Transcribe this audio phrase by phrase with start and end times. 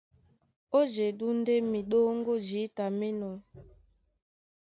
[0.77, 3.35] Ó jedú ndé miɗóŋgó jǐta mí enɔ́.